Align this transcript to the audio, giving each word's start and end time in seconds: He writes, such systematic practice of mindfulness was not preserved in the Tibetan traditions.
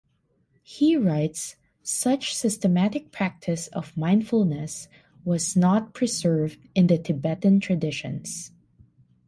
He 0.63 0.97
writes, 0.97 1.57
such 1.83 2.33
systematic 2.35 3.11
practice 3.11 3.67
of 3.67 3.95
mindfulness 3.95 4.87
was 5.23 5.55
not 5.55 5.93
preserved 5.93 6.57
in 6.73 6.87
the 6.87 6.97
Tibetan 6.97 7.59
traditions. 7.59 8.51